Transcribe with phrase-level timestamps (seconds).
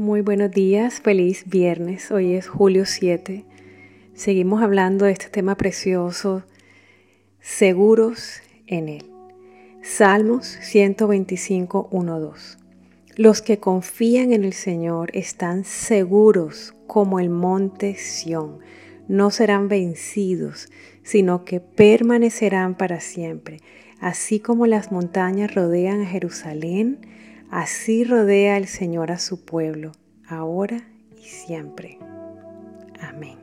[0.00, 2.10] Muy buenos días, feliz viernes.
[2.10, 3.44] Hoy es julio 7.
[4.14, 6.42] Seguimos hablando de este tema precioso,
[7.38, 9.10] seguros en Él.
[9.82, 12.58] Salmos 125, 1, 2.
[13.16, 18.60] Los que confían en el Señor están seguros como el monte Sión.
[19.06, 20.70] No serán vencidos,
[21.02, 23.58] sino que permanecerán para siempre.
[24.00, 27.00] Así como las montañas rodean a Jerusalén,
[27.50, 29.92] Así rodea el Señor a su pueblo,
[30.28, 30.86] ahora
[31.20, 31.98] y siempre.
[33.00, 33.38] Amén.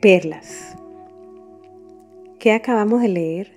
[0.00, 0.76] Perlas.
[2.38, 3.52] ¿Qué acabamos de leer?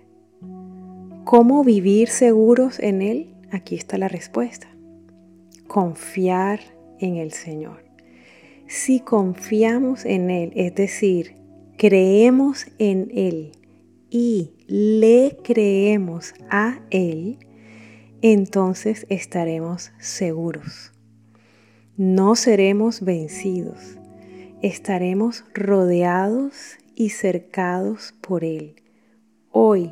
[1.24, 3.34] ¿Cómo vivir seguros en Él?
[3.50, 4.68] Aquí está la respuesta.
[5.68, 6.60] Confiar
[7.00, 7.84] en el Señor.
[8.68, 11.36] Si confiamos en Él, es decir,
[11.78, 13.54] creemos en Él
[14.10, 17.40] y le creemos a Él,
[18.34, 20.92] entonces estaremos seguros.
[21.96, 24.00] No seremos vencidos,
[24.64, 28.82] estaremos rodeados y cercados por Él,
[29.52, 29.92] hoy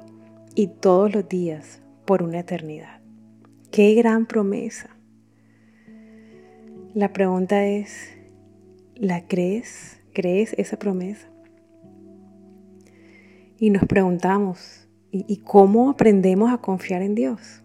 [0.56, 3.02] y todos los días, por una eternidad.
[3.70, 4.90] ¡Qué gran promesa!
[6.96, 8.18] La pregunta es,
[8.96, 10.00] ¿la crees?
[10.12, 11.28] ¿Crees esa promesa?
[13.60, 17.63] Y nos preguntamos, ¿y, cómo aprendemos a confiar en Dios?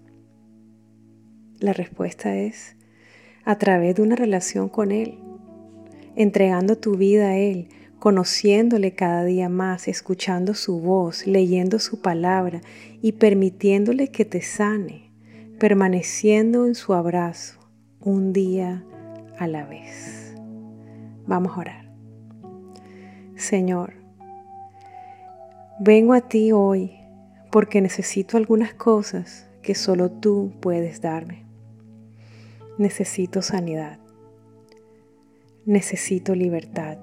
[1.61, 2.77] La respuesta es
[3.45, 5.19] a través de una relación con Él,
[6.15, 12.61] entregando tu vida a Él, conociéndole cada día más, escuchando su voz, leyendo su palabra
[13.03, 15.11] y permitiéndole que te sane,
[15.59, 17.59] permaneciendo en su abrazo
[18.01, 18.85] un día
[19.37, 20.37] a la vez.
[21.27, 21.93] Vamos a orar.
[23.35, 23.95] Señor,
[25.81, 26.93] vengo a ti hoy
[27.51, 31.48] porque necesito algunas cosas que solo tú puedes darme.
[32.79, 33.99] Necesito sanidad.
[35.67, 36.97] Necesito libertad.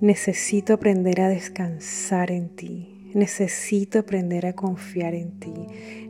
[0.00, 3.12] Necesito aprender a descansar en ti.
[3.14, 5.54] Necesito aprender a confiar en ti.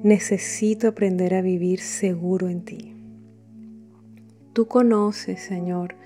[0.03, 2.94] Necesito aprender a vivir seguro en ti.
[4.54, 5.97] Tú conoces, Señor,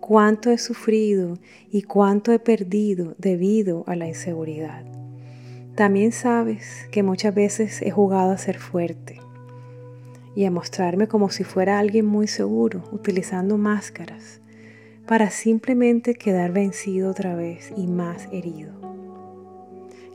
[0.00, 1.38] cuánto he sufrido
[1.70, 4.86] y cuánto he perdido debido a la inseguridad.
[5.74, 9.20] También sabes que muchas veces he jugado a ser fuerte
[10.34, 14.40] y a mostrarme como si fuera alguien muy seguro, utilizando máscaras,
[15.06, 18.72] para simplemente quedar vencido otra vez y más herido.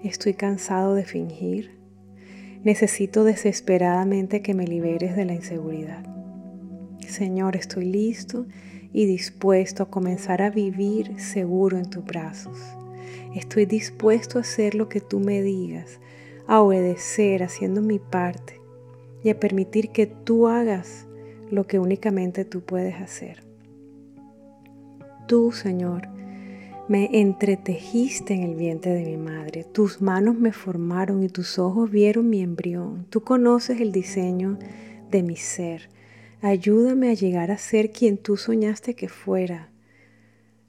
[0.03, 1.71] Estoy cansado de fingir.
[2.63, 6.05] Necesito desesperadamente que me liberes de la inseguridad.
[7.07, 8.45] Señor, estoy listo
[8.93, 12.57] y dispuesto a comenzar a vivir seguro en tus brazos.
[13.35, 15.99] Estoy dispuesto a hacer lo que tú me digas,
[16.47, 18.62] a obedecer haciendo mi parte
[19.23, 21.07] y a permitir que tú hagas
[21.49, 23.43] lo que únicamente tú puedes hacer.
[25.27, 26.09] Tú, Señor,
[26.89, 31.89] me entretejiste en el vientre de mi madre, tus manos me formaron y tus ojos
[31.89, 33.05] vieron mi embrión.
[33.09, 34.59] Tú conoces el diseño
[35.09, 35.89] de mi ser.
[36.41, 39.69] Ayúdame a llegar a ser quien tú soñaste que fuera.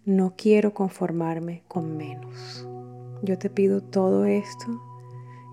[0.05, 2.69] No quiero conformarme con menos.
[3.23, 4.81] Yo te pido todo esto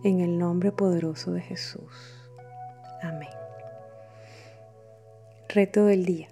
[0.03, 2.20] en el nombre poderoso de Jesús.
[3.01, 3.29] Amén.
[5.49, 6.27] Reto del día.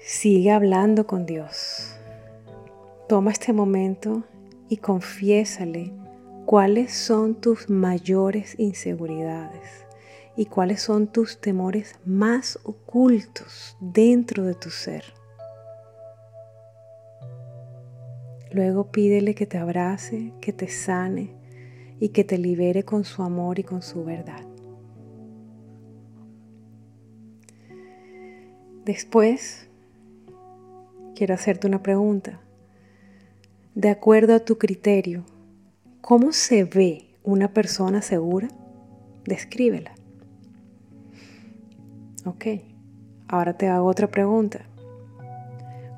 [0.00, 1.96] Sigue hablando con Dios.
[3.08, 4.24] Toma este momento
[4.68, 5.92] y confiésale
[6.44, 9.86] cuáles son tus mayores inseguridades
[10.36, 15.04] y cuáles son tus temores más ocultos dentro de tu ser.
[18.52, 21.34] Luego pídele que te abrace, que te sane
[21.98, 24.45] y que te libere con su amor y con su verdad.
[28.86, 29.66] Después,
[31.16, 32.38] quiero hacerte una pregunta.
[33.74, 35.24] De acuerdo a tu criterio,
[36.00, 38.46] ¿cómo se ve una persona segura?
[39.24, 39.90] Descríbela.
[42.24, 42.46] Ok,
[43.26, 44.60] ahora te hago otra pregunta.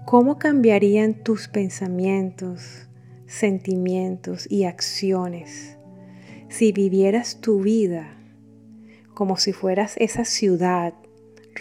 [0.06, 2.88] ¿Cómo cambiarían tus pensamientos,
[3.26, 5.76] sentimientos y acciones
[6.48, 8.16] si vivieras tu vida
[9.12, 10.94] como si fueras esa ciudad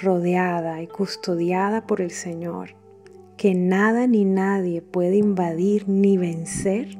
[0.01, 2.75] rodeada y custodiada por el Señor,
[3.37, 6.97] que nada ni nadie puede invadir ni vencer?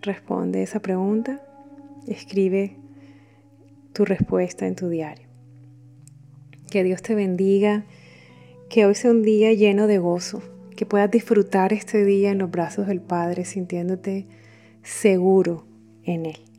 [0.00, 1.40] Responde esa pregunta,
[2.06, 2.76] escribe
[3.92, 5.28] tu respuesta en tu diario.
[6.70, 7.84] Que Dios te bendiga,
[8.68, 10.42] que hoy sea un día lleno de gozo,
[10.74, 14.26] que puedas disfrutar este día en los brazos del Padre sintiéndote
[14.82, 15.66] seguro
[16.04, 16.51] en Él.